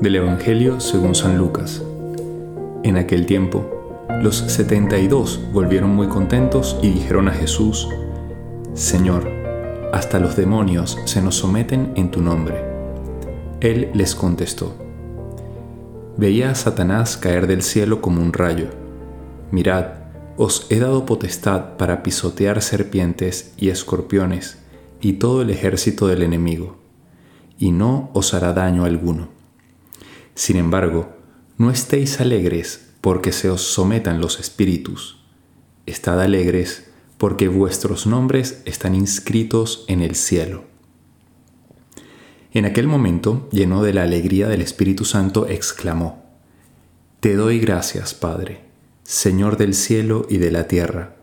[0.00, 1.82] Del Evangelio según San Lucas.
[2.84, 7.86] En aquel tiempo, los setenta y dos volvieron muy contentos y dijeron a Jesús,
[8.72, 9.28] Señor,
[9.92, 12.64] hasta los demonios se nos someten en tu nombre.
[13.60, 14.74] Él les contestó,
[16.16, 18.68] Veía a Satanás caer del cielo como un rayo.
[19.50, 19.86] Mirad,
[20.38, 24.56] os he dado potestad para pisotear serpientes y escorpiones
[25.02, 26.78] y todo el ejército del enemigo,
[27.58, 29.39] y no os hará daño alguno.
[30.40, 31.18] Sin embargo,
[31.58, 35.22] no estéis alegres porque se os sometan los espíritus.
[35.84, 40.64] Estad alegres porque vuestros nombres están inscritos en el cielo.
[42.52, 46.24] En aquel momento, lleno de la alegría del Espíritu Santo, exclamó,
[47.20, 48.64] Te doy gracias, Padre,
[49.02, 51.16] Señor del cielo y de la tierra,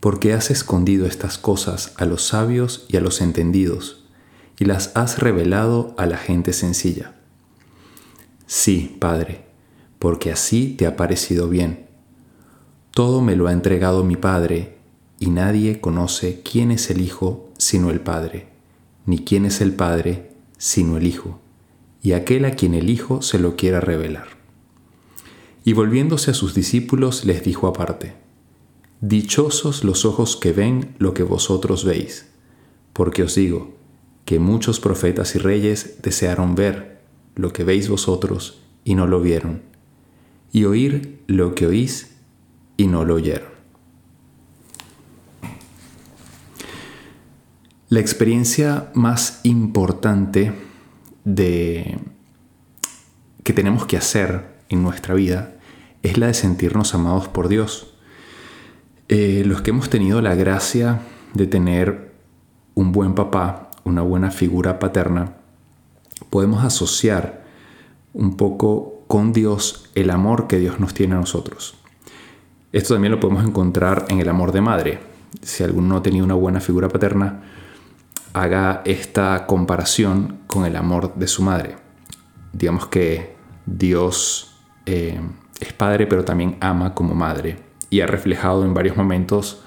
[0.00, 4.06] porque has escondido estas cosas a los sabios y a los entendidos,
[4.58, 7.14] y las has revelado a la gente sencilla.
[8.46, 9.44] Sí, Padre,
[9.98, 11.86] porque así te ha parecido bien.
[12.90, 14.76] Todo me lo ha entregado mi Padre,
[15.18, 18.48] y nadie conoce quién es el Hijo sino el Padre,
[19.06, 21.40] ni quién es el Padre sino el Hijo,
[22.02, 24.28] y aquel a quien el Hijo se lo quiera revelar.
[25.64, 28.14] Y volviéndose a sus discípulos les dijo aparte,
[29.00, 32.26] Dichosos los ojos que ven lo que vosotros veis,
[32.92, 33.74] porque os digo
[34.24, 36.93] que muchos profetas y reyes desearon ver
[37.34, 39.62] lo que veis vosotros y no lo vieron,
[40.52, 42.16] y oír lo que oís
[42.76, 43.54] y no lo oyeron.
[47.88, 50.52] La experiencia más importante
[51.24, 51.98] de,
[53.44, 55.54] que tenemos que hacer en nuestra vida
[56.02, 57.94] es la de sentirnos amados por Dios.
[59.08, 61.00] Eh, los que hemos tenido la gracia
[61.34, 62.14] de tener
[62.74, 65.36] un buen papá, una buena figura paterna,
[66.34, 67.44] podemos asociar
[68.12, 71.76] un poco con Dios el amor que Dios nos tiene a nosotros.
[72.72, 74.98] Esto también lo podemos encontrar en el amor de madre.
[75.42, 77.44] Si alguno no tenido una buena figura paterna,
[78.32, 81.76] haga esta comparación con el amor de su madre.
[82.52, 84.56] Digamos que Dios
[84.86, 85.20] eh,
[85.60, 87.58] es padre, pero también ama como madre
[87.90, 89.62] y ha reflejado en varios momentos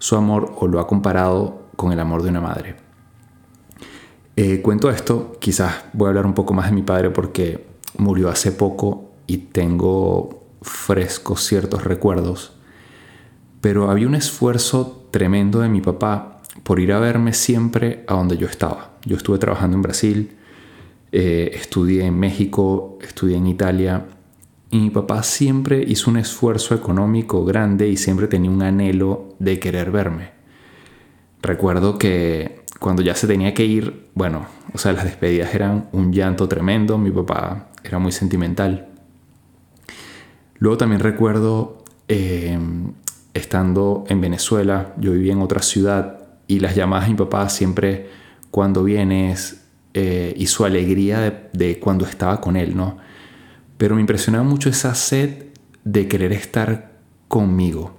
[0.00, 2.89] su amor o lo ha comparado con el amor de una madre.
[4.42, 7.62] Eh, cuento esto, quizás voy a hablar un poco más de mi padre porque
[7.98, 12.54] murió hace poco y tengo frescos ciertos recuerdos,
[13.60, 18.38] pero había un esfuerzo tremendo de mi papá por ir a verme siempre a donde
[18.38, 18.92] yo estaba.
[19.04, 20.30] Yo estuve trabajando en Brasil,
[21.12, 24.06] eh, estudié en México, estudié en Italia
[24.70, 29.60] y mi papá siempre hizo un esfuerzo económico grande y siempre tenía un anhelo de
[29.60, 30.30] querer verme.
[31.42, 36.12] Recuerdo que cuando ya se tenía que ir, bueno, o sea, las despedidas eran un
[36.12, 38.88] llanto tremendo, mi papá era muy sentimental.
[40.58, 42.92] Luego también recuerdo em,
[43.34, 48.08] estando en Venezuela, yo vivía en otra ciudad y las llamadas de mi papá siempre
[48.50, 49.62] cuando vienes
[49.92, 52.96] eh, y su alegría de, de, cuando estaba con él, ¿no?
[53.76, 55.48] Pero me impresionaba mucho esa sed
[55.84, 56.92] de querer estar
[57.28, 57.94] conmigo.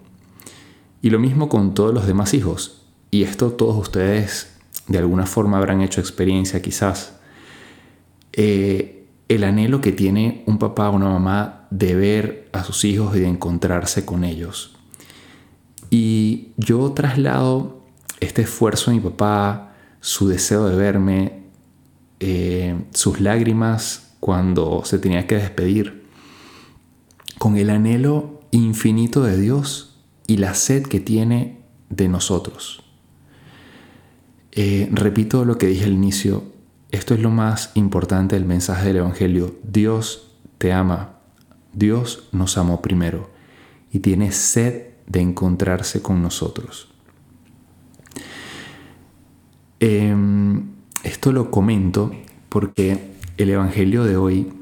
[1.03, 2.87] Y lo mismo con todos los demás hijos.
[3.11, 7.13] Y esto todos ustedes de alguna forma habrán hecho experiencia quizás,
[8.33, 13.15] eh, el anhelo que tiene un papá o una mamá de ver a sus hijos
[13.15, 14.75] y de encontrarse con ellos.
[15.89, 17.85] Y yo traslado
[18.19, 21.43] este esfuerzo de mi papá, su deseo de verme,
[22.19, 26.05] eh, sus lágrimas cuando se tenía que despedir,
[27.37, 32.83] con el anhelo infinito de Dios y la sed que tiene de nosotros.
[34.51, 36.43] Eh, repito lo que dije al inicio,
[36.91, 39.55] esto es lo más importante del mensaje del Evangelio.
[39.63, 41.19] Dios te ama,
[41.73, 43.31] Dios nos amó primero
[43.91, 46.89] y tiene sed de encontrarse con nosotros.
[49.79, 50.67] Em,
[51.03, 52.11] esto lo comento
[52.49, 54.53] porque el Evangelio de hoy,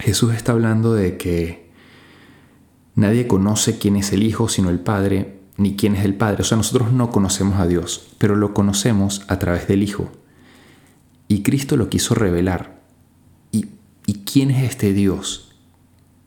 [0.00, 1.70] Jesús está hablando de que
[2.96, 6.42] nadie conoce quién es el Hijo sino el Padre ni quién es el Padre.
[6.42, 10.10] O sea, nosotros no conocemos a Dios, pero lo conocemos a través del Hijo.
[11.28, 12.80] Y Cristo lo quiso revelar.
[13.50, 13.66] ¿Y,
[14.24, 15.54] quién es este Dios?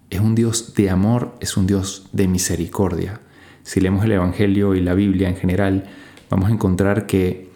[0.10, 3.22] Es un Dios de amor, es un Dios de misericordia.
[3.64, 5.86] Si leemos el Evangelio y la Biblia en general,
[6.30, 7.50] vamos a encontrar que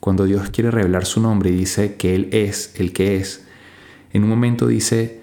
[0.00, 3.46] cuando Dios quiere revelar su nombre y dice que Él es el que es,
[4.12, 5.22] en un momento dice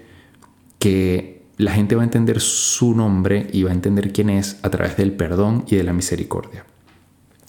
[0.78, 4.70] que la gente va a entender su nombre y va a entender quién es a
[4.70, 6.64] través del perdón y de la misericordia.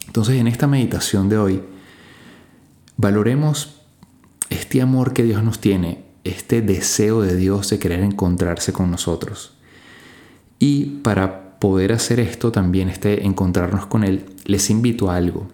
[0.08, 1.62] Entonces en esta meditación de hoy
[2.98, 3.82] Valoremos
[4.50, 9.54] este amor que Dios nos tiene, este deseo de Dios de querer encontrarse con nosotros.
[10.60, 15.48] Y para poder hacer esto también, este encontrarnos con Él, les invito a algo.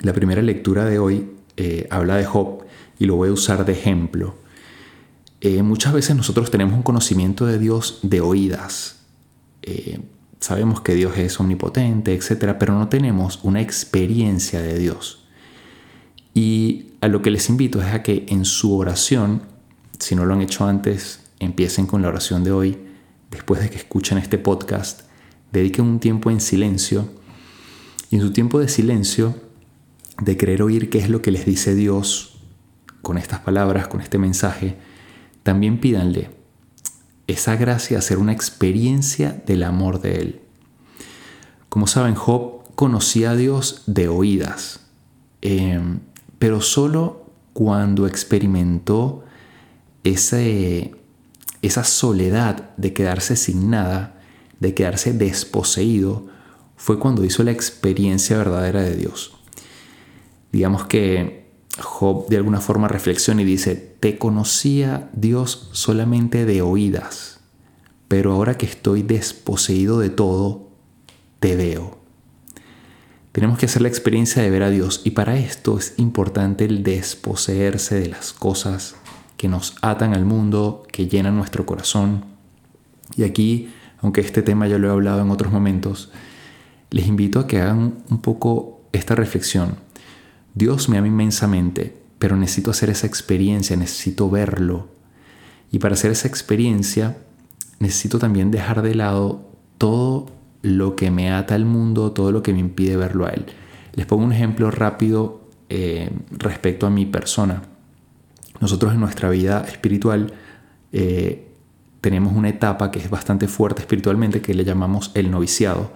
[0.00, 2.64] La primera lectura de hoy eh, habla de Job
[2.98, 4.34] y lo voy a usar de ejemplo.
[5.40, 9.00] Eh, muchas veces nosotros tenemos un conocimiento de Dios de oídas.
[9.62, 10.00] Eh,
[10.38, 15.24] sabemos que Dios es omnipotente, etc., pero no tenemos una experiencia de Dios.
[16.34, 19.42] Y a lo que les invito es a que en su oración,
[19.98, 22.78] si no lo han hecho antes, empiecen con la oración de hoy,
[23.30, 25.02] después de que escuchen este podcast,
[25.52, 27.08] dediquen un tiempo en silencio
[28.10, 29.34] y en su tiempo de silencio,
[30.20, 32.38] de querer oír qué es lo que les dice Dios
[33.00, 34.76] con estas palabras, con este mensaje,
[35.42, 36.30] también pídanle
[37.26, 40.40] esa gracia hacer una experiencia del amor de Él.
[41.68, 44.80] Como saben, Job conocía a Dios de oídas,
[45.40, 46.00] em,
[46.38, 49.24] pero solo cuando experimentó
[50.02, 50.94] ese,
[51.62, 54.20] esa soledad de quedarse sin nada,
[54.58, 56.26] de quedarse desposeído,
[56.76, 59.36] fue cuando hizo la experiencia verdadera de Dios.
[60.52, 61.39] Digamos que
[61.80, 67.40] Job de alguna forma reflexiona y dice, te conocía Dios solamente de oídas,
[68.08, 70.70] pero ahora que estoy desposeído de todo,
[71.40, 71.98] te veo.
[73.32, 76.82] Tenemos que hacer la experiencia de ver a Dios y para esto es importante el
[76.82, 78.96] desposeerse de las cosas
[79.36, 82.24] que nos atan al mundo, que llenan nuestro corazón.
[83.16, 83.70] Y aquí,
[84.02, 86.10] aunque este tema ya lo he hablado en otros momentos,
[86.90, 89.76] les invito a que hagan un poco esta reflexión.
[90.54, 94.88] Dios me ama inmensamente, pero necesito hacer esa experiencia, necesito verlo.
[95.70, 97.18] Y para hacer esa experiencia,
[97.78, 100.26] necesito también dejar de lado todo
[100.62, 103.46] lo que me ata al mundo, todo lo que me impide verlo a Él.
[103.94, 107.62] Les pongo un ejemplo rápido eh, respecto a mi persona.
[108.60, 110.34] Nosotros en nuestra vida espiritual
[110.92, 111.48] eh,
[112.00, 115.92] tenemos una etapa que es bastante fuerte espiritualmente que le llamamos el noviciado.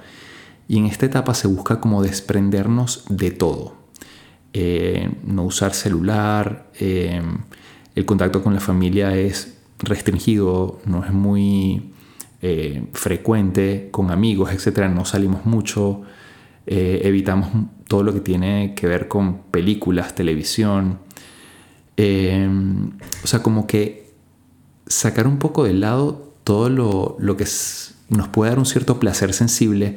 [0.66, 3.83] Y en esta etapa se busca como desprendernos de todo.
[4.56, 7.20] Eh, no usar celular, eh,
[7.96, 11.90] el contacto con la familia es restringido, no es muy
[12.40, 14.88] eh, frecuente, con amigos, etc.
[14.88, 16.02] No salimos mucho,
[16.66, 17.50] evitamos
[17.88, 21.00] todo lo que tiene que ver con películas, televisión.
[21.98, 24.12] o sea, como que
[24.86, 27.46] sacar un poco de lado todo lo, lo que
[28.08, 29.94] nos puede dar un cierto placer sensible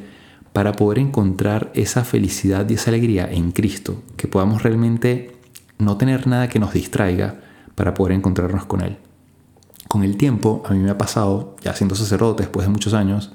[0.58, 5.38] para poder encontrar esa felicidad y esa alegría en Cristo, que podamos realmente
[5.78, 7.42] no tener nada que nos distraiga
[7.76, 8.98] para poder encontrarnos con Él.
[9.88, 13.32] Con el tiempo, a mí me ha pasado, ya siendo sacerdote después de muchos años,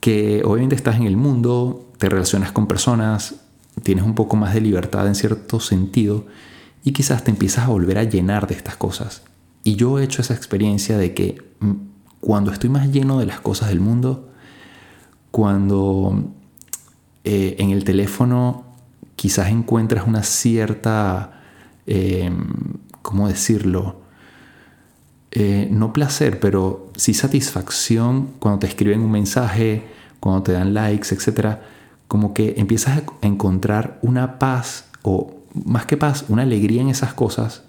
[0.00, 3.36] que obviamente estás en el mundo, te relacionas con personas,
[3.84, 6.26] tienes un poco más de libertad en cierto sentido
[6.82, 9.22] y quizás te empiezas a volver a llenar de estas cosas.
[9.62, 11.72] Y yo he hecho esa experiencia de que mm,
[12.18, 14.33] cuando estoy más lleno de las cosas del mundo,
[15.34, 16.30] cuando
[17.24, 18.66] eh, en el teléfono
[19.16, 21.42] quizás encuentras una cierta,
[21.88, 22.30] eh,
[23.02, 24.02] ¿cómo decirlo?
[25.32, 29.82] Eh, no placer, pero sí satisfacción cuando te escriben un mensaje,
[30.20, 31.56] cuando te dan likes, etc.
[32.06, 37.12] Como que empiezas a encontrar una paz o más que paz, una alegría en esas
[37.12, 37.64] cosas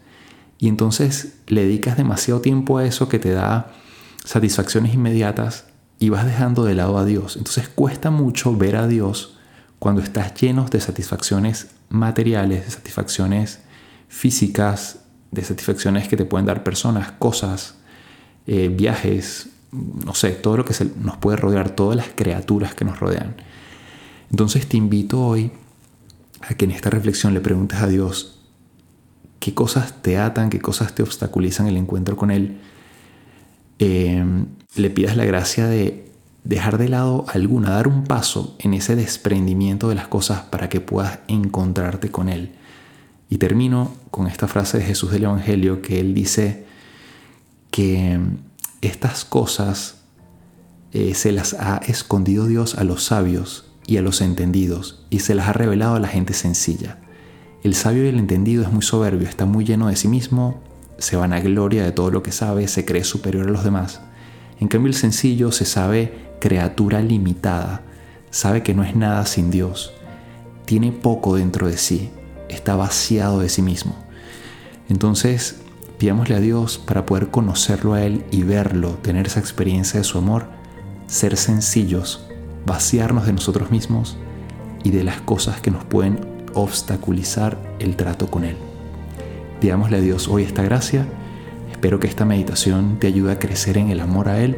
[0.59, 3.71] y entonces le dedicas demasiado tiempo a eso que te da
[4.23, 5.65] satisfacciones inmediatas
[5.99, 7.37] y vas dejando de lado a Dios.
[7.37, 9.37] Entonces cuesta mucho ver a Dios
[9.79, 13.59] cuando estás lleno de satisfacciones materiales, de satisfacciones
[14.07, 14.99] físicas,
[15.31, 17.75] de satisfacciones que te pueden dar personas, cosas,
[18.47, 22.99] eh, viajes, no sé, todo lo que nos puede rodear, todas las criaturas que nos
[22.99, 23.35] rodean.
[24.31, 25.51] Entonces te invito hoy
[26.41, 28.39] a que en esta reflexión le preguntes a Dios
[29.39, 32.59] qué cosas te atan, qué cosas te obstaculizan el encuentro con Él.
[33.79, 34.23] Eh,
[34.75, 36.05] le pidas la gracia de
[36.43, 40.79] dejar de lado alguna, dar un paso en ese desprendimiento de las cosas para que
[40.79, 42.51] puedas encontrarte con Él.
[43.29, 46.65] Y termino con esta frase de Jesús del Evangelio que Él dice
[47.71, 48.19] que
[48.81, 50.03] estas cosas
[50.93, 55.35] eh, se las ha escondido Dios a los sabios y a los entendidos y se
[55.35, 56.99] las ha revelado a la gente sencilla.
[57.63, 60.61] El sabio y el entendido es muy soberbio, está muy lleno de sí mismo,
[60.97, 64.01] se vanagloria de todo lo que sabe, se cree superior a los demás
[64.59, 67.81] en cambio el sencillo se sabe criatura limitada,
[68.29, 69.93] sabe que no es nada sin Dios,
[70.65, 72.09] tiene poco dentro de sí,
[72.47, 73.95] está vaciado de sí mismo.
[74.87, 75.57] Entonces,
[75.97, 80.17] pidámosle a Dios para poder conocerlo a Él y verlo, tener esa experiencia de su
[80.17, 80.47] amor,
[81.07, 82.25] ser sencillos,
[82.65, 84.17] vaciarnos de nosotros mismos
[84.83, 86.19] y de las cosas que nos pueden
[86.53, 88.55] obstaculizar el trato con Él.
[89.65, 91.07] Digámosle a Dios hoy esta gracia.
[91.71, 94.57] Espero que esta meditación te ayude a crecer en el amor a Él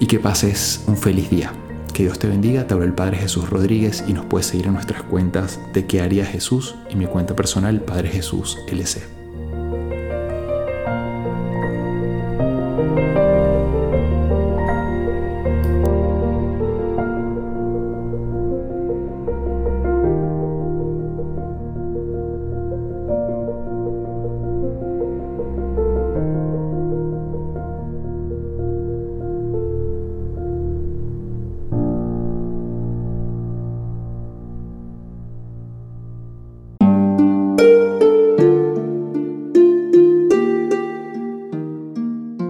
[0.00, 1.52] y que pases un feliz día.
[1.92, 4.72] Que Dios te bendiga, te habla el Padre Jesús Rodríguez y nos puedes seguir en
[4.72, 9.15] nuestras cuentas de qué haría Jesús y mi cuenta personal Padre Jesús LC.